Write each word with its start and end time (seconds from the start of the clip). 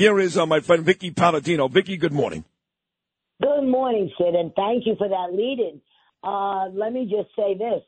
Here 0.00 0.18
is 0.18 0.38
uh, 0.38 0.46
my 0.46 0.60
friend 0.60 0.82
Vickie 0.82 1.14
Paladino. 1.14 1.68
Vickie, 1.68 2.00
good 2.00 2.14
morning. 2.14 2.42
Good 3.42 3.64
morning, 3.64 4.10
Sid, 4.16 4.34
and 4.34 4.50
thank 4.54 4.86
you 4.86 4.94
for 4.96 5.06
that 5.06 5.34
lead-in. 5.34 5.78
Uh, 6.24 6.70
let 6.70 6.94
me 6.94 7.04
just 7.04 7.28
say 7.36 7.52
this: 7.52 7.82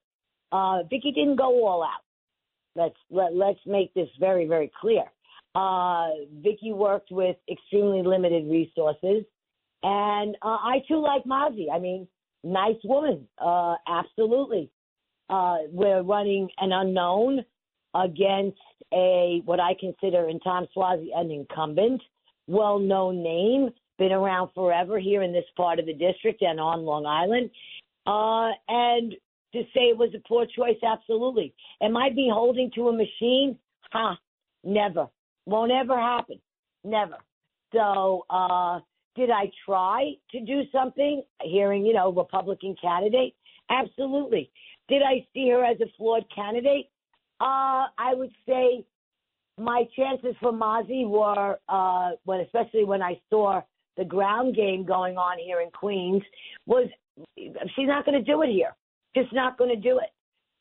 uh, 0.52 0.82
Vickie 0.92 1.14
didn't 1.14 1.36
go 1.36 1.66
all 1.66 1.82
out. 1.82 2.04
Let's 2.76 2.96
let, 3.10 3.34
let's 3.34 3.60
make 3.64 3.94
this 3.94 4.10
very 4.20 4.46
very 4.46 4.70
clear. 4.78 5.04
Uh, 5.54 6.10
Vickie 6.44 6.74
worked 6.74 7.10
with 7.10 7.36
extremely 7.50 8.02
limited 8.02 8.44
resources, 8.46 9.24
and 9.82 10.36
uh, 10.42 10.48
I 10.48 10.82
too 10.86 11.00
like 11.00 11.24
Mazi. 11.24 11.68
I 11.74 11.78
mean, 11.78 12.06
nice 12.44 12.76
woman, 12.84 13.26
uh, 13.38 13.76
absolutely. 13.88 14.70
Uh, 15.30 15.60
we're 15.70 16.02
running 16.02 16.50
an 16.58 16.72
unknown 16.72 17.46
against 17.94 18.58
a 18.92 19.42
what 19.44 19.60
I 19.60 19.74
consider 19.78 20.28
in 20.28 20.40
Tom 20.40 20.66
Suozzi 20.76 21.08
an 21.14 21.30
incumbent, 21.30 22.02
well-known 22.46 23.22
name, 23.22 23.70
been 23.98 24.12
around 24.12 24.50
forever 24.54 24.98
here 24.98 25.22
in 25.22 25.32
this 25.32 25.44
part 25.56 25.78
of 25.78 25.86
the 25.86 25.94
district 25.94 26.42
and 26.42 26.58
on 26.58 26.84
Long 26.84 27.06
Island. 27.06 27.50
Uh, 28.06 28.50
and 28.68 29.14
to 29.52 29.62
say 29.74 29.90
it 29.90 29.96
was 29.96 30.10
a 30.14 30.28
poor 30.28 30.46
choice, 30.46 30.78
absolutely. 30.82 31.54
Am 31.82 31.96
I 31.96 32.10
beholding 32.10 32.70
to 32.74 32.88
a 32.88 32.92
machine? 32.92 33.58
Ha, 33.92 34.18
never. 34.64 35.06
Won't 35.46 35.72
ever 35.72 35.98
happen. 35.98 36.40
Never. 36.84 37.16
So, 37.72 38.24
uh, 38.30 38.80
did 39.14 39.30
I 39.30 39.50
try 39.66 40.12
to 40.30 40.40
do 40.40 40.62
something? 40.72 41.22
Hearing, 41.42 41.84
you 41.84 41.92
know, 41.92 42.10
Republican 42.12 42.74
candidate? 42.80 43.34
Absolutely. 43.70 44.50
Did 44.88 45.02
I 45.02 45.26
see 45.32 45.48
her 45.50 45.64
as 45.64 45.80
a 45.80 45.86
flawed 45.96 46.24
candidate? 46.34 46.86
Uh, 47.42 47.90
I 47.98 48.14
would 48.14 48.30
say 48.46 48.84
my 49.58 49.82
chances 49.96 50.36
for 50.40 50.52
Mazi 50.52 51.04
were, 51.04 51.58
uh, 51.68 52.10
when, 52.24 52.40
especially 52.40 52.84
when 52.84 53.02
I 53.02 53.20
saw 53.30 53.62
the 53.96 54.04
ground 54.04 54.54
game 54.54 54.84
going 54.86 55.16
on 55.16 55.38
here 55.38 55.60
in 55.60 55.70
Queens, 55.70 56.22
was 56.66 56.88
she's 57.36 57.88
not 57.88 58.04
going 58.04 58.16
to 58.16 58.24
do 58.24 58.42
it 58.42 58.50
here. 58.50 58.76
Just 59.16 59.32
not 59.32 59.58
going 59.58 59.70
to 59.70 59.80
do 59.80 59.98
it. 59.98 60.10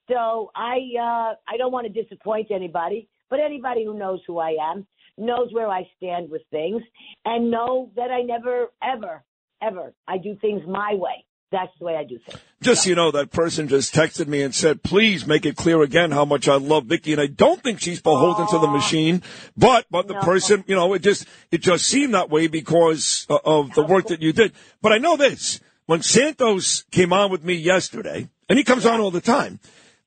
So 0.10 0.50
I, 0.56 0.80
uh, 1.00 1.36
I 1.48 1.58
don't 1.58 1.72
want 1.72 1.86
to 1.86 2.02
disappoint 2.02 2.50
anybody. 2.50 3.08
But 3.30 3.40
anybody 3.40 3.86
who 3.86 3.98
knows 3.98 4.20
who 4.28 4.40
I 4.40 4.56
am 4.60 4.86
knows 5.18 5.50
where 5.54 5.70
I 5.70 5.88
stand 5.98 6.30
with 6.30 6.42
things 6.52 6.82
and 7.26 7.52
know 7.52 7.92
that 7.96 8.12
I 8.12 8.24
never, 8.24 8.68
ever, 8.84 9.24
ever, 9.62 9.94
I 10.08 10.18
do 10.18 10.36
things 10.42 10.62
my 10.68 10.96
way. 10.96 11.24
That's 11.52 11.72
the 11.80 11.86
way 11.86 11.98
I 11.98 12.06
do 12.06 12.18
things. 12.18 12.40
Just 12.62 12.84
so 12.84 12.90
you 12.90 12.96
know, 12.96 13.12
that 13.12 13.32
person 13.32 13.68
just 13.68 13.94
texted 13.94 14.28
me 14.28 14.42
and 14.42 14.56
said, 14.56 14.84
please 14.84 15.28
make 15.28 15.46
it 15.46 15.58
clear 15.58 15.82
again 15.82 16.12
how 16.12 16.24
much 16.24 16.48
I 16.48 16.56
love 16.56 16.86
Vickie. 16.86 17.12
And 17.12 17.22
I 17.22 17.28
don't 17.28 17.62
think 17.62 17.82
she's 17.82 18.02
beholden 18.02 18.48
to 18.48 18.60
the 18.60 18.68
machine, 18.68 19.22
but, 19.58 19.86
but 19.92 20.08
the 20.08 20.14
no. 20.14 20.22
person, 20.22 20.64
you 20.68 20.76
know, 20.76 20.94
it 20.94 21.02
just, 21.02 21.28
it 21.52 21.62
just 21.62 21.86
seemed 21.86 22.14
that 22.14 22.30
way 22.30 22.48
because 22.48 23.28
of 23.30 23.74
the 23.74 23.84
work 23.84 24.08
that 24.08 24.22
you 24.22 24.32
did. 24.32 24.54
But 24.82 24.94
I 24.94 24.98
know 24.98 25.18
this, 25.18 25.60
when 25.88 26.02
Santos 26.02 26.84
came 26.92 27.12
on 27.12 27.32
with 27.32 27.44
me 27.44 27.56
yesterday, 27.56 28.30
and 28.48 28.58
he 28.58 28.64
comes 28.64 28.86
yes. 28.86 28.94
on 28.94 29.02
all 29.02 29.12
the 29.12 29.22
time, 29.22 29.60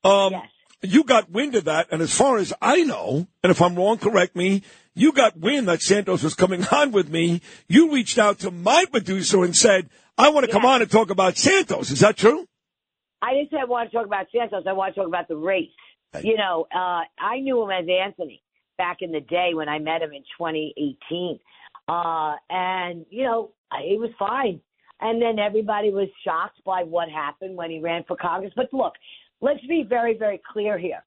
um, 0.02 0.32
yes 0.32 0.48
you 0.84 1.04
got 1.04 1.30
wind 1.30 1.54
of 1.54 1.64
that, 1.64 1.88
and 1.90 2.02
as 2.02 2.14
far 2.14 2.38
as 2.38 2.52
I 2.60 2.82
know, 2.82 3.26
and 3.42 3.50
if 3.50 3.62
I'm 3.62 3.74
wrong, 3.74 3.98
correct 3.98 4.36
me, 4.36 4.62
you 4.94 5.12
got 5.12 5.36
wind 5.36 5.68
that 5.68 5.82
Santos 5.82 6.22
was 6.22 6.34
coming 6.34 6.64
on 6.72 6.92
with 6.92 7.08
me. 7.08 7.40
You 7.68 7.92
reached 7.92 8.18
out 8.18 8.38
to 8.40 8.50
my 8.50 8.84
producer 8.90 9.42
and 9.44 9.56
said, 9.56 9.88
I 10.16 10.30
want 10.30 10.46
to 10.46 10.52
come 10.52 10.64
on 10.64 10.80
and 10.80 10.90
talk 10.90 11.10
about 11.10 11.36
Santos. 11.36 11.90
Is 11.90 12.00
that 12.00 12.16
true? 12.16 12.46
I 13.20 13.34
didn't 13.34 13.50
say 13.50 13.56
I 13.60 13.64
want 13.64 13.90
to 13.90 13.96
talk 13.96 14.06
about 14.06 14.26
Santos. 14.34 14.64
I 14.66 14.72
want 14.72 14.94
to 14.94 15.00
talk 15.00 15.08
about 15.08 15.28
the 15.28 15.36
race. 15.36 15.70
You 16.22 16.36
know, 16.36 16.66
uh, 16.72 17.02
I 17.18 17.40
knew 17.40 17.60
him 17.62 17.70
as 17.70 17.86
Anthony 17.88 18.40
back 18.78 18.98
in 19.00 19.10
the 19.10 19.20
day 19.20 19.50
when 19.54 19.68
I 19.68 19.80
met 19.80 20.02
him 20.02 20.12
in 20.12 20.22
2018. 20.38 21.40
Uh, 21.88 22.36
and, 22.48 23.04
you 23.10 23.24
know, 23.24 23.50
he 23.82 23.98
was 23.98 24.10
fine. 24.18 24.60
And 25.00 25.20
then 25.20 25.40
everybody 25.40 25.90
was 25.90 26.08
shocked 26.24 26.62
by 26.64 26.84
what 26.84 27.08
happened 27.08 27.56
when 27.56 27.70
he 27.70 27.80
ran 27.80 28.04
for 28.06 28.16
Congress. 28.16 28.52
But 28.54 28.72
look, 28.72 28.92
let's 29.40 29.64
be 29.66 29.84
very, 29.88 30.16
very 30.16 30.40
clear 30.52 30.78
here. 30.78 31.02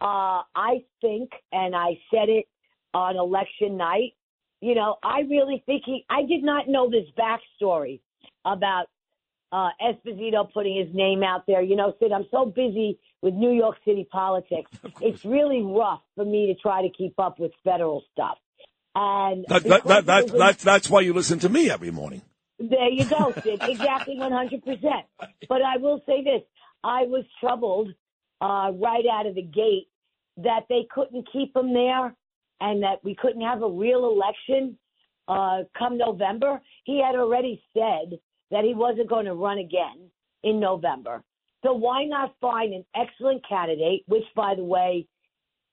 Uh, 0.00 0.42
I 0.54 0.84
think, 1.00 1.30
and 1.52 1.74
I 1.74 1.98
said 2.12 2.28
it 2.28 2.46
on 2.94 3.16
election 3.16 3.76
night, 3.76 4.14
you 4.60 4.74
know, 4.74 4.96
I 5.02 5.20
really 5.28 5.62
think 5.66 5.82
he, 5.84 6.04
I 6.08 6.22
did 6.22 6.44
not 6.44 6.68
know 6.68 6.88
this 6.88 7.06
backstory 7.18 8.00
about 8.44 8.86
uh, 9.52 9.70
Esposito 9.82 10.50
putting 10.52 10.76
his 10.76 10.94
name 10.94 11.22
out 11.22 11.44
there. 11.46 11.62
You 11.62 11.76
know, 11.76 11.94
Sid, 12.00 12.12
I'm 12.12 12.26
so 12.30 12.46
busy 12.46 12.98
with 13.22 13.34
New 13.34 13.52
York 13.52 13.76
City 13.84 14.06
politics. 14.10 14.70
It's 15.00 15.24
really 15.24 15.62
rough 15.62 16.02
for 16.14 16.24
me 16.24 16.46
to 16.46 16.54
try 16.54 16.82
to 16.82 16.88
keep 16.90 17.18
up 17.18 17.38
with 17.38 17.52
federal 17.64 18.02
stuff. 18.12 18.38
And 18.94 19.44
that, 19.48 19.64
that, 19.64 19.84
that, 19.84 20.06
that, 20.06 20.26
that's, 20.28 20.64
that's 20.64 20.90
why 20.90 21.00
you 21.00 21.12
listen 21.12 21.38
to 21.40 21.48
me 21.48 21.70
every 21.70 21.90
morning. 21.90 22.22
There 22.58 22.90
you 22.90 23.04
go, 23.06 23.32
Sid. 23.42 23.60
exactly 23.68 24.16
100%. 24.16 24.62
But 25.48 25.62
I 25.62 25.76
will 25.78 26.02
say 26.06 26.22
this 26.22 26.42
I 26.84 27.02
was 27.02 27.24
troubled 27.40 27.88
uh, 28.40 28.72
right 28.74 29.04
out 29.10 29.26
of 29.26 29.34
the 29.34 29.42
gate 29.42 29.88
that 30.38 30.60
they 30.68 30.86
couldn't 30.90 31.28
keep 31.32 31.54
him 31.56 31.72
there 31.72 32.14
and 32.60 32.82
that 32.82 33.02
we 33.02 33.14
couldn't 33.14 33.42
have 33.42 33.62
a 33.62 33.68
real 33.68 34.10
election 34.10 34.78
uh, 35.28 35.60
come 35.76 35.98
November. 35.98 36.60
He 36.84 37.02
had 37.02 37.14
already 37.14 37.62
said 37.74 38.18
that 38.50 38.64
he 38.64 38.74
wasn't 38.74 39.08
going 39.08 39.26
to 39.26 39.34
run 39.34 39.58
again 39.58 40.10
in 40.42 40.60
November. 40.60 41.22
So 41.62 41.72
why 41.72 42.04
not 42.04 42.34
find 42.40 42.72
an 42.72 42.84
excellent 42.96 43.46
candidate, 43.46 44.02
which, 44.06 44.24
by 44.34 44.54
the 44.54 44.64
way, 44.64 45.06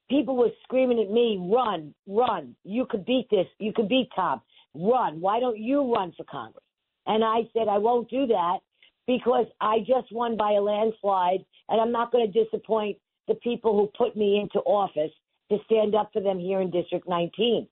people 0.10 0.36
were 0.36 0.50
screaming 0.64 1.00
at 1.00 1.12
me, 1.12 1.40
run, 1.52 1.94
run. 2.08 2.56
You 2.64 2.86
could 2.90 3.06
beat 3.06 3.28
this. 3.32 3.48
You 3.60 3.74
could 3.74 3.90
beat 3.90 4.10
Tom. 4.16 4.42
Run. 4.74 5.22
Why 5.22 5.40
don't 5.40 5.58
you 5.58 5.94
run 5.94 6.14
for 6.16 6.26
Congress? 6.26 6.64
And 7.06 7.24
I 7.24 7.42
said, 7.54 7.68
I 7.70 7.78
won't 7.78 8.10
do 8.10 8.28
that 8.28 8.60
because 9.08 9.46
I 9.62 9.80
just 9.80 10.12
won 10.12 10.36
by 10.36 10.52
a 10.52 10.62
landslide, 10.62 11.46
and 11.70 11.80
I'm 11.80 11.94
not 11.94 12.12
going 12.12 12.30
to 12.30 12.44
disappoint 12.44 12.98
the 13.30 13.36
people 13.36 13.78
who 13.78 13.90
put 13.98 14.18
me 14.18 14.40
into 14.40 14.60
office 14.60 15.12
to 15.50 15.58
stand 15.66 15.96
up 15.96 16.10
for 16.12 16.22
them 16.22 16.38
here 16.38 16.60
in 16.60 16.70
District 16.70 17.08
19. 17.08 17.68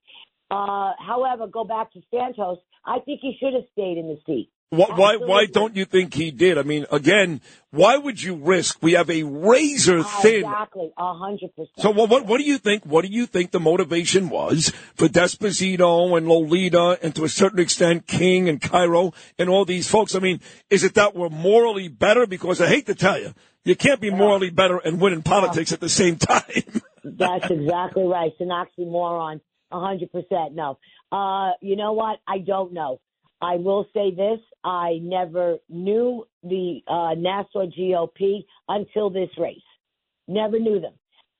Uh, 0.51 0.91
however, 0.99 1.47
go 1.47 1.66
back 1.66 1.91
to 1.93 2.01
Santos. 2.09 2.59
I 2.85 2.99
think 2.99 3.19
he 3.22 3.35
should 3.39 3.53
have 3.53 3.63
stayed 3.73 3.97
in 3.97 4.07
the 4.07 4.19
seat. 4.25 4.49
Why, 4.71 4.87
why, 4.95 5.15
why 5.17 5.45
don't 5.45 5.75
you 5.75 5.85
think 5.85 6.13
he 6.13 6.31
did? 6.31 6.57
I 6.57 6.63
mean, 6.63 6.85
again, 6.91 7.39
why 7.71 7.97
would 7.97 8.21
you 8.21 8.35
risk? 8.35 8.79
We 8.81 8.93
have 8.93 9.09
a 9.09 9.23
razor 9.23 10.03
thin. 10.03 10.43
Exactly, 10.43 10.91
a 10.97 11.13
hundred 11.13 11.55
percent. 11.55 11.77
So 11.77 11.91
what, 11.91 12.09
what, 12.09 12.25
what 12.25 12.39
do 12.39 12.43
you 12.43 12.57
think? 12.57 12.83
What 12.83 13.05
do 13.05 13.11
you 13.11 13.25
think 13.27 13.51
the 13.51 13.59
motivation 13.59 14.29
was 14.29 14.73
for 14.95 15.07
D'Esposito 15.07 16.17
and 16.17 16.27
LaLota 16.27 16.97
and 17.01 17.15
to 17.15 17.23
a 17.23 17.29
certain 17.29 17.59
extent 17.59 18.07
King 18.07 18.49
and 18.49 18.59
Cairo 18.59 19.13
and 19.37 19.49
all 19.49 19.65
these 19.65 19.87
folks? 19.87 20.15
I 20.15 20.19
mean, 20.19 20.41
is 20.69 20.83
it 20.83 20.95
that 20.95 21.15
we're 21.15 21.29
morally 21.29 21.87
better? 21.87 22.25
Because 22.25 22.59
I 22.59 22.67
hate 22.67 22.87
to 22.87 22.95
tell 22.95 23.19
you, 23.19 23.33
you 23.63 23.75
can't 23.75 24.01
be 24.01 24.09
morally 24.09 24.49
better 24.49 24.77
and 24.77 24.99
win 24.99 25.13
in 25.13 25.21
politics 25.21 25.71
at 25.73 25.79
the 25.79 25.89
same 25.89 26.17
time. 26.17 26.81
That's 27.03 27.49
exactly 27.51 28.03
right. 28.03 28.31
It's 28.31 28.41
an 28.41 28.49
oxymoron. 28.49 29.41
A 29.71 29.79
hundred 29.79 30.11
percent. 30.11 30.53
No. 30.53 30.79
Uh, 31.11 31.51
you 31.61 31.75
know 31.75 31.93
what? 31.93 32.17
I 32.27 32.39
don't 32.39 32.73
know. 32.73 32.99
I 33.41 33.56
will 33.56 33.85
say 33.94 34.12
this: 34.12 34.40
I 34.63 35.00
never 35.01 35.57
knew 35.69 36.25
the 36.44 36.81
uh, 36.88 37.13
Nassau 37.18 37.66
GOP 37.68 38.46
until 38.69 39.09
this 39.09 39.29
race. 39.38 39.59
Never 40.28 40.59
knew 40.59 40.79
them. 40.79 40.94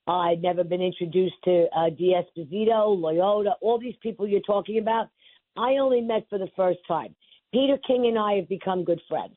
I'd 0.06 0.42
never 0.42 0.62
been 0.62 0.82
introduced 0.82 1.34
to 1.44 1.66
uh, 1.76 1.90
D'Esposito, 1.90 2.96
LaLota, 2.96 3.54
all 3.60 3.78
these 3.78 3.96
people 4.02 4.26
you're 4.26 4.40
talking 4.40 4.78
about. 4.78 5.08
I 5.56 5.78
only 5.78 6.00
met 6.00 6.26
for 6.30 6.38
the 6.38 6.48
first 6.54 6.78
time. 6.86 7.14
Peter 7.52 7.76
King 7.86 8.06
and 8.06 8.18
I 8.18 8.34
have 8.34 8.48
become 8.48 8.84
good 8.84 9.00
friends, 9.08 9.34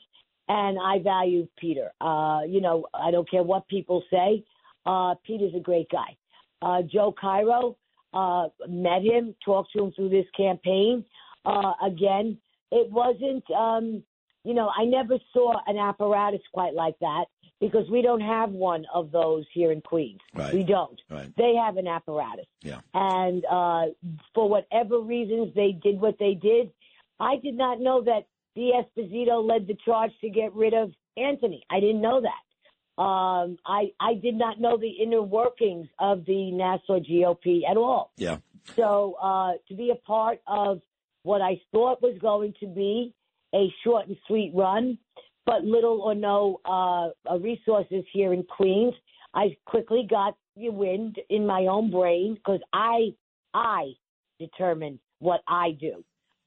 and 0.48 0.78
I 0.78 1.00
value 1.00 1.48
Peter. 1.58 1.92
Uh, 2.02 2.42
you 2.48 2.62
know, 2.62 2.86
I 2.94 3.10
don't 3.10 3.30
care 3.30 3.44
what 3.44 3.68
people 3.68 4.04
say. 4.12 4.44
Uh, 4.86 5.16
Peter's 5.26 5.54
a 5.56 5.60
great 5.60 5.90
guy. 5.90 6.16
Uh, 6.62 6.82
Joe 6.84 7.16
Cairo, 7.20 7.78
uh, 8.14 8.48
met 8.68 9.02
him, 9.04 9.36
talked 9.44 9.72
to 9.74 9.86
him 9.86 9.92
through 9.94 10.10
this 10.10 10.26
campaign. 10.36 11.06
Uh, 11.46 11.74
again, 11.84 12.38
it 12.72 12.92
wasn't, 12.92 13.50
um, 13.52 14.04
you 14.44 14.54
know, 14.54 14.70
I 14.76 14.86
never 14.86 15.18
saw 15.34 15.54
an 15.68 15.78
apparatus 15.78 16.42
quite 16.54 16.74
like 16.74 16.98
that 17.00 17.26
because 17.60 17.90
we 17.90 18.02
don't 18.02 18.22
have 18.22 18.52
one 18.52 18.86
of 18.94 19.12
those 19.12 19.46
here 19.54 19.72
in 19.72 19.82
Queens. 19.82 20.20
Right. 20.34 20.54
We 20.54 20.64
don't. 20.64 21.00
Right. 21.10 21.32
They 21.38 21.56
have 21.56 21.78
an 21.78 21.88
apparatus. 21.88 22.46
Yeah. 22.62 22.80
And 22.94 23.44
uh, 23.46 23.86
for 24.34 24.48
whatever 24.50 25.00
reasons 25.00 25.54
they 25.56 25.74
did 25.84 26.00
what 26.00 26.18
they 26.20 26.36
did, 26.36 26.72
I 27.20 27.36
did 27.44 27.56
not 27.56 27.82
know 27.82 28.02
that 28.04 28.28
the 28.56 28.72
Esposito 28.82 29.46
led 29.46 29.68
the 29.68 29.78
charge 29.86 30.12
to 30.22 30.30
get 30.30 30.54
rid 30.54 30.74
of 30.74 30.92
Anthony. 31.18 31.64
I 31.70 31.80
didn't 31.80 32.02
know 32.02 32.22
that. 32.22 33.02
Um, 33.02 33.58
I 33.66 33.92
I 34.00 34.16
did 34.16 34.36
not 34.36 34.60
know 34.60 34.78
the 34.78 34.90
inner 34.90 35.22
workings 35.22 35.88
of 36.00 36.26
the 36.26 36.52
Nassau 36.52 37.00
GOP 37.00 37.62
at 37.70 37.78
all. 37.78 38.12
Yeah. 38.18 38.38
So 38.76 39.16
uh, 39.22 39.54
to 39.70 39.76
be 39.76 39.92
a 39.92 39.96
part 39.96 40.42
of 40.48 40.82
what 41.30 41.44
I 41.44 41.62
thought 41.72 42.02
was 42.02 42.18
going 42.20 42.56
to 42.60 42.66
be 42.66 43.14
a 43.54 43.72
short 43.84 44.08
and 44.08 44.18
sweet 44.26 44.52
run, 44.56 44.98
but 45.46 45.64
little 45.64 46.02
or 46.02 46.16
no 46.16 46.60
uh, 46.66 47.38
resources 47.38 48.04
here 48.12 48.34
in 48.34 48.42
Queens. 48.42 48.96
I 49.36 49.56
quickly 49.66 50.08
got 50.10 50.36
the 50.58 50.70
wind 50.70 51.18
in 51.30 51.46
my 51.46 51.68
own 51.68 51.92
brain 51.92 52.34
because 52.34 52.62
I 52.74 53.14
I 53.54 53.92
determine 54.40 55.00
what 55.20 55.42
I 55.48 55.78
do. 55.80 56.04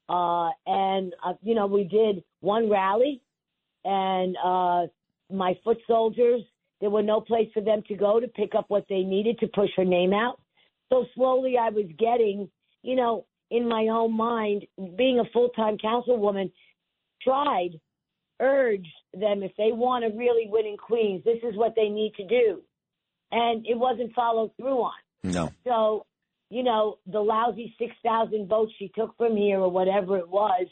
Uh, 0.09 0.49
and, 0.67 1.13
uh, 1.25 1.35
you 1.41 1.55
know, 1.55 1.65
we 1.65 1.85
did 1.85 2.21
one 2.41 2.69
rally 2.69 3.21
and, 3.85 4.35
uh, 4.43 4.87
my 5.31 5.57
foot 5.63 5.77
soldiers, 5.87 6.41
there 6.81 6.89
were 6.89 7.01
no 7.01 7.21
place 7.21 7.47
for 7.53 7.61
them 7.61 7.83
to 7.87 7.95
go 7.95 8.19
to 8.19 8.27
pick 8.27 8.53
up 8.53 8.65
what 8.67 8.85
they 8.89 9.03
needed 9.03 9.39
to 9.39 9.47
push 9.47 9.69
her 9.77 9.85
name 9.85 10.11
out. 10.11 10.41
So 10.91 11.05
slowly 11.15 11.57
I 11.57 11.69
was 11.69 11.85
getting, 11.97 12.49
you 12.81 12.97
know, 12.97 13.25
in 13.53 13.69
my 13.69 13.87
own 13.91 14.17
mind, 14.17 14.65
being 14.97 15.19
a 15.19 15.29
full 15.31 15.49
time 15.49 15.77
councilwoman, 15.77 16.51
tried, 17.21 17.79
urged 18.41 18.87
them 19.13 19.43
if 19.43 19.51
they 19.57 19.71
want 19.71 20.03
to 20.03 20.17
really 20.17 20.47
win 20.49 20.65
in 20.65 20.75
Queens, 20.75 21.23
this 21.23 21.37
is 21.43 21.55
what 21.55 21.75
they 21.75 21.87
need 21.87 22.13
to 22.17 22.27
do. 22.27 22.61
And 23.31 23.65
it 23.67 23.77
wasn't 23.77 24.13
followed 24.15 24.51
through 24.57 24.81
on. 24.81 24.93
No. 25.23 25.53
So, 25.65 26.07
you 26.49 26.63
know, 26.63 26.97
the 27.05 27.19
lousy 27.19 27.75
6,000 27.77 28.47
votes 28.47 28.73
she 28.79 28.91
took 28.95 29.15
from 29.17 29.37
here 29.37 29.59
or 29.59 29.69
whatever 29.69 30.17
it 30.17 30.27
was, 30.27 30.65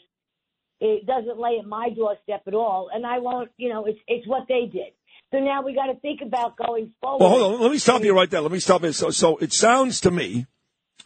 it 0.80 1.06
doesn't 1.06 1.38
lay 1.38 1.58
at 1.60 1.66
my 1.66 1.90
doorstep 1.90 2.42
at 2.48 2.54
all. 2.54 2.90
And 2.92 3.06
I 3.06 3.20
won't, 3.20 3.50
you 3.58 3.68
know, 3.68 3.84
it's, 3.86 4.00
it's 4.08 4.26
what 4.26 4.48
they 4.48 4.66
did. 4.66 4.92
So 5.30 5.38
now 5.38 5.62
we 5.62 5.72
got 5.72 5.86
to 5.86 5.98
think 6.00 6.20
about 6.20 6.56
going 6.56 6.92
forward. 7.00 7.20
Well, 7.20 7.30
hold 7.30 7.54
on. 7.54 7.60
Let 7.60 7.70
me 7.70 7.78
stop 7.78 8.02
you 8.02 8.12
right 8.12 8.28
there. 8.28 8.40
Let 8.40 8.50
me 8.50 8.58
stop 8.58 8.82
you. 8.82 8.92
So, 8.92 9.10
so 9.10 9.36
it 9.36 9.52
sounds 9.52 10.00
to 10.00 10.10
me, 10.10 10.46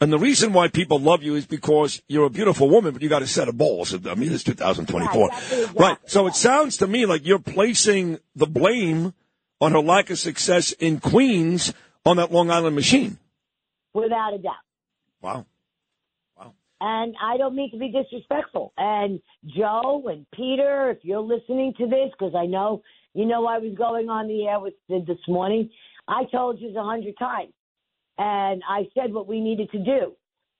and 0.00 0.12
the 0.12 0.19
reason 0.19 0.52
why 0.52 0.69
people 0.69 0.98
love 0.98 1.22
you 1.22 1.34
is 1.34 1.46
because 1.46 2.02
you're 2.08 2.26
a 2.26 2.31
beautiful 2.31 2.69
woman, 2.69 2.93
but 2.93 3.02
you 3.02 3.08
got 3.08 3.22
a 3.22 3.26
set 3.26 3.48
of 3.48 3.56
balls. 3.56 3.94
I 3.94 4.14
mean, 4.14 4.32
it's 4.32 4.44
2024. 4.44 5.28
Right, 5.28 5.38
exactly, 5.38 5.82
right. 5.82 5.98
So 6.06 6.22
yeah. 6.22 6.28
it 6.28 6.34
sounds 6.34 6.76
to 6.78 6.87
me 6.87 7.06
like 7.06 7.26
you're 7.26 7.38
placing 7.38 8.19
the 8.34 8.46
blame 8.46 9.14
on 9.60 9.72
her 9.72 9.81
lack 9.81 10.10
of 10.10 10.19
success 10.19 10.72
in 10.72 11.00
Queens 11.00 11.72
on 12.04 12.19
that 12.19 12.31
Long 12.31 12.50
Island 12.50 12.76
machine. 12.76 13.19
Without 13.94 14.34
a 14.34 14.38
doubt. 14.38 14.54
Wow. 15.22 15.46
Wow. 16.38 16.52
And 16.81 17.14
I 17.20 17.38
don't 17.38 17.56
mean 17.56 17.70
to 17.70 17.78
be 17.78 17.90
disrespectful. 17.90 18.72
And 18.76 19.20
Joe 19.46 20.04
and 20.06 20.26
Peter, 20.34 20.90
if 20.90 20.98
you're 21.02 21.20
listening 21.20 21.72
to 21.78 21.87
this, 21.87 22.10
because 22.19 22.34
I 22.37 22.46
know 22.46 22.82
you 23.14 23.25
know 23.25 23.46
I 23.46 23.58
was 23.58 23.75
going 23.76 24.10
on 24.10 24.28
the 24.28 24.46
air 24.46 24.60
with 24.60 24.75
this 24.88 25.19
morning. 25.26 25.70
I 26.08 26.25
told 26.31 26.60
you 26.60 26.69
a 26.78 26.84
hundred 26.84 27.14
times, 27.19 27.52
and 28.19 28.63
I 28.69 28.89
said 28.95 29.13
what 29.13 29.27
we 29.27 29.41
needed 29.41 29.71
to 29.73 29.79
do. 29.79 30.13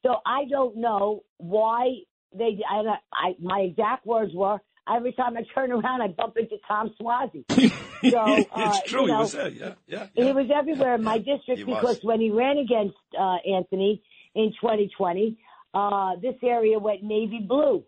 So 0.05 0.17
I 0.25 0.45
don't 0.51 0.77
know 0.77 1.23
why 1.39 1.97
they. 2.37 2.59
I, 2.69 2.97
I 3.13 3.35
my 3.41 3.61
exact 3.61 4.07
words 4.07 4.33
were 4.35 4.59
every 4.95 5.13
time 5.13 5.37
I 5.37 5.43
turn 5.55 5.73
around, 5.73 6.01
I 6.03 6.09
bump 6.09 6.37
into 6.37 6.57
Tom 6.67 6.95
Suozzi. 7.01 7.45
So 8.11 8.19
uh, 8.19 8.45
it's 8.57 8.83
true. 8.91 9.03
You 9.03 9.07
know, 9.09 9.15
he 9.17 9.21
was 9.23 9.33
there. 9.33 9.49
Yeah, 9.49 9.73
yeah, 9.89 10.07
yeah. 10.15 10.25
He 10.27 10.33
was 10.33 10.47
everywhere 10.55 10.95
in 10.95 11.03
my 11.03 11.19
district 11.33 11.61
because 11.67 11.83
was. 11.83 12.05
when 12.05 12.21
he 12.21 12.31
ran 12.31 12.59
against 12.59 12.95
uh, 13.19 13.37
Anthony 13.51 14.03
in 14.35 14.53
2020, 14.61 15.37
uh, 15.75 16.17
this 16.23 16.35
area 16.43 16.79
went 16.79 17.03
navy 17.03 17.41
blue. 17.41 17.83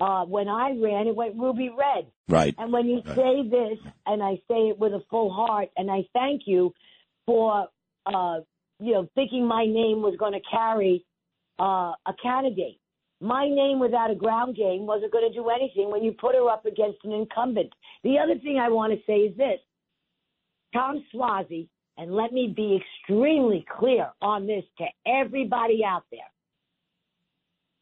Uh, 0.00 0.24
when 0.24 0.48
I 0.48 0.76
ran, 0.78 1.06
it 1.06 1.14
went 1.14 1.36
ruby 1.36 1.70
red. 1.70 2.08
Right. 2.28 2.54
And 2.58 2.72
when 2.72 2.86
you 2.86 3.00
Right. 3.06 3.16
say 3.16 3.48
this, 3.48 3.78
and 4.06 4.22
I 4.22 4.34
say 4.48 4.68
it 4.70 4.78
with 4.78 4.92
a 4.92 5.00
full 5.08 5.32
heart, 5.32 5.68
and 5.76 5.88
I 5.90 6.02
thank 6.12 6.42
you 6.46 6.74
for, 7.24 7.68
uh, 8.04 8.40
you 8.80 8.92
know, 8.92 9.08
thinking 9.14 9.46
my 9.46 9.64
name 9.64 10.02
was 10.02 10.14
going 10.18 10.32
to 10.32 10.40
carry 10.50 11.04
uh, 11.58 11.92
a 12.06 12.14
candidate. 12.22 12.78
My 13.20 13.48
name 13.48 13.78
without 13.78 14.10
a 14.10 14.14
ground 14.14 14.56
game 14.56 14.86
wasn't 14.86 15.12
going 15.12 15.28
to 15.28 15.34
do 15.34 15.48
anything 15.48 15.90
when 15.90 16.02
you 16.02 16.12
put 16.12 16.34
her 16.34 16.48
up 16.48 16.66
against 16.66 16.98
an 17.04 17.12
incumbent. 17.12 17.72
The 18.02 18.18
other 18.18 18.38
thing 18.40 18.58
I 18.58 18.68
want 18.68 18.92
to 18.92 18.98
say 19.06 19.20
is 19.20 19.36
this 19.36 19.60
Tom 20.74 21.04
Suozzi, 21.14 21.68
and 21.96 22.14
let 22.14 22.32
me 22.32 22.52
be 22.54 22.82
extremely 22.82 23.64
clear 23.78 24.10
on 24.20 24.46
this 24.46 24.64
to 24.78 24.84
everybody 25.06 25.82
out 25.86 26.04
there. 26.10 26.20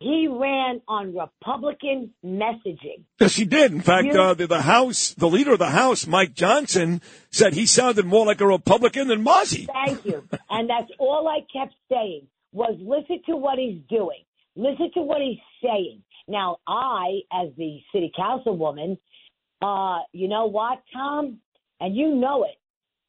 He 0.03 0.27
ran 0.29 0.81
on 0.89 1.15
Republican 1.15 2.11
messaging. 2.25 3.05
Yes, 3.21 3.37
he 3.37 3.45
did. 3.45 3.73
In 3.73 3.81
fact, 3.81 4.07
You- 4.07 4.21
uh, 4.21 4.35
the, 4.35 4.47
the 4.47 4.63
House, 4.63 5.15
the 5.15 5.29
leader 5.29 5.53
of 5.53 5.59
the 5.61 5.71
House, 5.71 6.07
Mike 6.07 6.35
Johnson, 6.35 7.01
said 7.31 7.55
he 7.55 7.67
sounded 7.67 8.05
more 8.05 8.27
like 8.27 8.41
a 8.41 8.47
Republican 8.47 9.09
than 9.09 9.23
Mazi. 9.25 9.67
Thank 9.67 10.05
you. 10.05 10.25
and 10.51 10.69
that's 10.69 10.91
all 10.99 11.29
I 11.29 11.41
kept 11.53 11.75
saying 11.91 12.27
was 12.53 12.75
listen 12.81 13.21
to 13.27 13.37
what 13.37 13.59
he's 13.59 13.81
doing. 13.89 14.25
Listen 14.57 14.91
to 14.95 15.03
what 15.03 15.21
he's 15.21 15.39
saying. 15.63 16.03
Now, 16.29 16.59
I, 16.67 17.21
as 17.33 17.49
the 17.57 17.79
city 17.93 18.11
councilwoman, 18.19 18.99
uh, 19.61 20.01
you 20.13 20.29
know 20.29 20.47
what, 20.47 20.83
Tom? 20.93 21.39
And 21.81 21.97
you 21.97 22.15
know 22.15 22.45
it. 22.45 22.57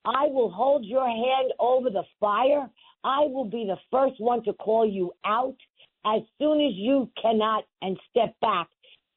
I 0.06 0.28
will 0.28 0.51
hold 0.51 0.86
your 0.86 1.07
hand 1.07 1.54
over 1.60 1.89
the 1.89 2.04
fire. 2.19 2.69
I 3.04 3.22
will 3.22 3.46
be 3.46 3.66
the 3.68 3.78
first 3.92 4.19
one 4.19 4.44
to 4.46 4.54
call 4.54 4.88
you 4.88 5.13
out 5.25 5.56
as 6.05 6.21
soon 6.39 6.61
as 6.61 6.73
you 6.73 7.09
cannot 7.21 7.63
and 7.81 7.97
step 8.09 8.35
back 8.41 8.67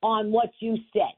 on 0.03 0.31
what 0.31 0.51
you 0.61 0.77
said. 0.93 1.15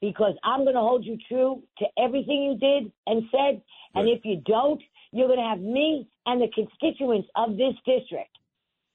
Because 0.00 0.34
I'm 0.42 0.64
going 0.64 0.74
to 0.74 0.80
hold 0.80 1.04
you 1.04 1.16
true 1.28 1.62
to 1.78 1.84
everything 1.96 2.42
you 2.42 2.58
did 2.58 2.92
and 3.06 3.22
said. 3.30 3.62
And 3.94 4.08
if 4.08 4.24
you 4.24 4.42
don't, 4.44 4.82
you're 5.12 5.28
going 5.28 5.38
to 5.38 5.44
have 5.48 5.60
me 5.60 6.08
and 6.26 6.40
the 6.40 6.48
constituents 6.52 7.28
of 7.36 7.56
this 7.56 7.74
district 7.86 8.36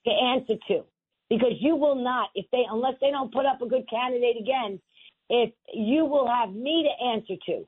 to 0.05 0.11
answer 0.11 0.55
to. 0.67 0.83
Because 1.29 1.53
you 1.59 1.75
will 1.75 1.95
not, 1.95 2.29
if 2.35 2.45
they, 2.51 2.63
unless 2.69 2.95
they 2.99 3.11
don't 3.11 3.33
put 3.33 3.45
up 3.45 3.61
a 3.61 3.67
good 3.67 3.89
candidate 3.89 4.37
again, 4.39 4.81
if 5.29 5.51
you 5.73 6.05
will 6.05 6.27
have 6.27 6.53
me 6.53 6.89
to 6.89 7.05
answer 7.05 7.35
to. 7.45 7.67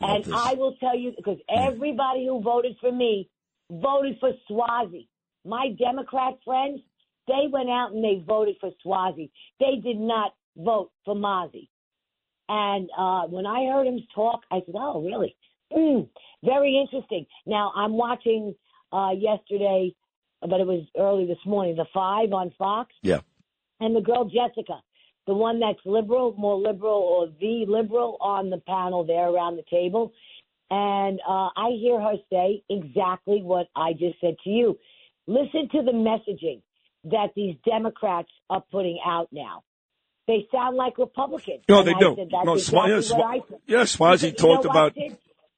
Love 0.00 0.10
And 0.16 0.24
this. 0.24 0.34
I 0.34 0.54
will 0.54 0.76
tell 0.76 0.96
you, 0.96 1.12
because 1.16 1.38
hmm. 1.48 1.58
everybody 1.58 2.26
who 2.26 2.40
voted 2.40 2.76
for 2.80 2.92
me 2.92 3.28
voted 3.70 4.16
for 4.20 4.32
Suozzi. 4.48 5.08
My 5.44 5.70
Democrat 5.78 6.34
friends, 6.44 6.80
they 7.28 7.46
went 7.52 7.68
out 7.70 7.92
and 7.92 8.02
they 8.02 8.22
voted 8.26 8.56
for 8.60 8.70
Suozzi. 8.84 9.30
They 9.60 9.76
did 9.82 9.98
not 9.98 10.34
vote 10.56 10.90
for 11.04 11.14
Mazi. 11.14 11.68
And 12.48 12.88
uh, 12.96 13.22
when 13.28 13.46
I 13.46 13.66
heard 13.66 13.86
him 13.86 14.00
talk, 14.14 14.40
I 14.50 14.60
said, 14.64 14.74
"Oh, 14.74 15.02
really? 15.02 15.36
Mm, 15.72 16.08
very 16.42 16.76
interesting." 16.80 17.26
Now 17.46 17.72
I'm 17.76 17.92
watching 17.92 18.54
uh, 18.92 19.10
yesterday, 19.16 19.94
but 20.40 20.60
it 20.60 20.66
was 20.66 20.84
early 20.98 21.26
this 21.26 21.44
morning, 21.44 21.76
the 21.76 21.84
Five 21.92 22.32
on 22.32 22.50
Fox, 22.58 22.94
Yeah. 23.02 23.20
and 23.80 23.94
the 23.94 24.00
girl 24.00 24.24
Jessica, 24.24 24.80
the 25.26 25.34
one 25.34 25.60
that's 25.60 25.78
liberal, 25.84 26.34
more 26.38 26.56
liberal, 26.56 27.00
or 27.00 27.26
the 27.38 27.66
liberal 27.68 28.16
on 28.20 28.48
the 28.48 28.58
panel 28.66 29.04
there 29.04 29.28
around 29.28 29.56
the 29.56 29.64
table. 29.70 30.12
And 30.70 31.20
uh, 31.28 31.48
I 31.56 31.70
hear 31.78 32.00
her 32.00 32.14
say 32.30 32.62
exactly 32.70 33.42
what 33.42 33.68
I 33.76 33.92
just 33.92 34.20
said 34.20 34.36
to 34.44 34.50
you. 34.50 34.78
Listen 35.26 35.68
to 35.72 35.82
the 35.82 35.92
messaging 35.92 36.62
that 37.04 37.28
these 37.36 37.56
Democrats 37.64 38.28
are 38.50 38.62
putting 38.70 38.98
out 39.04 39.28
now. 39.32 39.62
They 40.26 40.46
sound 40.52 40.76
like 40.76 40.98
Republicans. 40.98 41.64
No, 41.68 41.82
they 41.82 41.94
I 41.94 41.98
do. 41.98 42.14
said, 42.16 42.28
that's 42.30 42.44
No, 42.44 42.54
exactly 42.54 42.90
yeah, 42.92 42.98
Swa- 42.98 43.24
I 43.24 43.40
said. 43.48 43.58
yeah, 43.66 43.82
Suozzi 43.82 44.36
talked 44.36 44.64
about- 44.66 44.94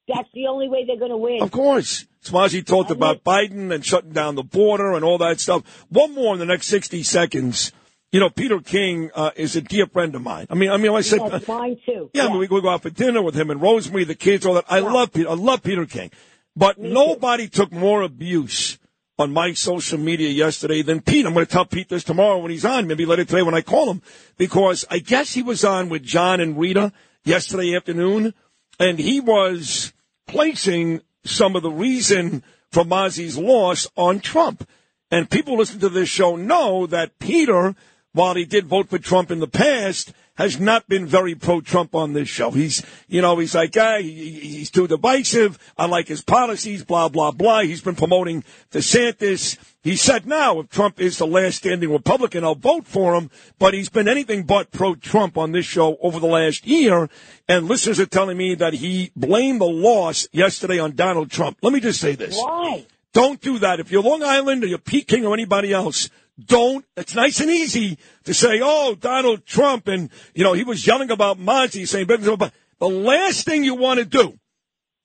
That's 0.09 0.29
the 0.35 0.47
only 0.49 0.69
way 0.69 0.85
they're 0.87 0.99
going 0.99 1.11
to 1.11 1.17
win. 1.17 1.43
Of 1.43 1.51
course. 1.51 2.07
Suozzi 2.25 2.65
talked 2.65 2.91
about 2.91 3.25
Biden 3.25 3.73
and 3.73 3.85
shutting 3.85 4.13
down 4.13 4.35
the 4.35 4.43
border 4.43 4.95
and 4.95 5.05
all 5.05 5.19
that 5.19 5.41
stuff. 5.41 5.87
One 5.89 6.15
more 6.15 6.35
in 6.35 6.39
the 6.41 6.47
next 6.47 6.67
60 6.69 7.03
seconds. 7.03 7.73
You 8.13 8.19
know, 8.21 8.29
Peter 8.29 8.59
King 8.61 9.11
uh, 9.15 9.31
is 9.37 9.55
a 9.55 9.61
dear 9.61 9.87
friend 9.87 10.15
of 10.17 10.23
mine. 10.23 10.47
I 10.51 10.55
mean, 10.55 10.69
I 10.71 10.77
mean, 10.79 10.93
I 10.93 11.01
said, 11.01 11.21
Yes, 11.21 11.47
mine 11.47 11.77
too. 11.87 12.11
yeah, 12.13 12.25
I 12.25 12.29
mean, 12.29 12.39
we 12.39 12.49
we 12.49 12.61
go 12.61 12.69
out 12.69 12.83
for 12.83 12.91
dinner 12.91 13.23
with 13.23 13.37
him 13.37 13.51
and 13.51 13.63
Rosemary, 13.63 14.03
the 14.03 14.17
kids, 14.17 14.45
all 14.45 14.55
that. 14.55 14.65
I 14.69 14.79
Yeah. 14.79 14.91
love 14.93 15.13
Peter. 15.13 15.29
I 15.31 15.35
love 15.35 15.63
Peter 15.63 15.87
King. 15.87 16.11
But 16.57 16.77
Me 16.79 16.89
too. 16.89 16.95
nobody 16.95 17.47
took 17.49 17.71
more 17.71 18.03
abuse 18.03 18.80
on 19.21 19.33
my 19.33 19.53
social 19.53 19.99
media 19.99 20.31
yesterday 20.31 20.81
than 20.81 21.03
Pete. 21.03 21.27
I'm 21.27 21.35
going 21.35 21.45
to 21.45 21.53
tell 21.53 21.67
Pete 21.67 21.91
this 21.91 22.05
tomorrow 22.05 22.39
when 22.39 22.51
he's 22.51 22.65
on, 22.65 22.87
maybe 22.87 23.05
later 23.05 23.25
today 23.25 23.43
when 23.43 23.55
I 23.55 23.61
call 23.61 23.91
him, 23.91 24.01
because 24.39 24.87
I 24.91 24.99
guess 24.99 25.35
he 25.35 25.43
was 25.43 25.63
on 25.63 25.91
with 25.91 26.03
John 26.03 26.41
and 26.41 26.59
Rita 26.59 26.93
yesterday 27.23 27.77
afternoon, 27.77 28.33
and 28.79 28.99
he 28.99 29.21
was 29.21 29.93
placing 30.27 31.03
some 31.25 31.55
of 31.55 31.63
the 31.63 31.71
reason 31.71 32.43
for 32.73 32.83
Mazi's 32.83 33.37
loss 33.37 33.87
on 33.95 34.21
Trump. 34.21 34.67
And 35.11 35.29
people 35.29 35.59
listen 35.59 35.81
to 35.81 35.91
this 35.91 36.09
show 36.09 36.37
know 36.37 36.87
that 36.87 37.19
Peter, 37.19 37.75
while 38.13 38.35
he 38.35 38.47
did 38.47 38.67
vote 38.67 38.89
for 38.89 38.99
Trump 38.99 39.31
in 39.31 39.41
the 39.41 39.49
past, 39.49 40.15
has 40.41 40.59
not 40.59 40.89
been 40.89 41.07
very 41.07 41.35
pro-Trump 41.35 41.95
on 41.95 42.15
this 42.15 42.29
show. 42.29 42.51
He's, 42.51 42.83
you 43.09 43.21
know, 43.21 43.37
he's 43.39 43.55
like, 43.55 43.77
ah, 43.77 43.99
he, 43.99 44.11
he- 44.11 44.41
he's 44.59 44.71
too 44.71 44.89
divisive. 44.89 45.59
I 45.77 45.85
like 45.87 46.09
his 46.09 46.23
policies, 46.23 46.83
blah, 46.83 47.09
blah, 47.11 47.31
blah. 47.31 47.61
He's 47.61 47.83
been 47.83 47.95
promoting 47.95 48.43
DeSantis. 48.73 49.59
He 49.83 49.97
said 49.97 50.27
now, 50.27 50.61
if 50.61 50.69
Trump 50.71 50.99
is 51.01 51.19
the 51.19 51.27
last 51.27 51.59
standing 51.59 51.91
Republican, 51.93 52.43
I'll 52.45 52.55
vote 52.55 52.87
for 52.87 53.15
him. 53.15 53.31
But 53.59 53.75
he's 53.75 53.89
been 53.91 54.09
anything 54.09 54.45
but 54.45 54.71
pro-Trump 54.73 55.37
on 55.37 55.53
this 55.53 55.67
show 55.67 55.97
over 56.01 56.19
the 56.19 56.27
last 56.27 56.67
year. 56.67 57.09
And 57.49 57.69
listeners 57.69 58.01
are 58.01 58.07
telling 58.07 58.37
me 58.39 58.55
that 58.55 58.75
he 58.75 59.11
blamed 59.15 59.61
the 59.61 59.67
loss 59.67 60.27
yesterday 60.33 60.79
on 60.79 60.95
Donald 60.97 61.31
Trump. 61.31 61.59
Let 61.63 61.73
me 61.73 61.81
just 61.81 62.01
say 62.01 62.15
this. 62.15 62.37
Why? 62.37 62.87
Don't 63.13 63.41
do 63.41 63.59
that. 63.59 63.81
If 63.81 63.91
you're 63.91 64.03
Long 64.03 64.23
Island 64.23 64.65
or 64.65 64.69
you're 64.69 64.79
Pete 64.79 65.07
King 65.09 65.27
or 65.27 65.35
anybody 65.35 65.73
else, 65.73 66.09
don't. 66.47 66.85
It's 66.97 67.15
nice 67.15 67.41
and 67.41 67.51
easy 67.51 67.99
to 68.25 68.35
say, 68.35 68.61
oh, 68.63 68.95
Donald 68.95 69.47
Trump, 69.47 69.89
and, 69.89 70.11
you 70.35 70.45
know, 70.45 70.53
he 70.53 70.65
was 70.65 70.87
yelling 70.87 71.11
about 71.11 71.39
Monty, 71.39 71.87
saying, 71.87 72.07
but 72.07 72.23
the 72.23 72.89
last 72.89 73.45
thing 73.45 73.65
you 73.65 73.75
want 73.75 73.99
to 73.99 74.05
do, 74.05 74.39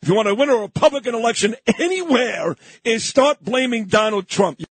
if 0.02 0.10
you 0.10 0.16
want 0.16 0.28
to 0.28 0.36
win 0.36 0.50
a 0.50 0.56
Republican 0.56 1.16
election 1.16 1.56
anywhere, 1.80 2.56
is 2.84 3.04
start 3.04 3.44
blaming 3.44 3.86
Donald 3.86 4.28
Trump. 4.28 4.60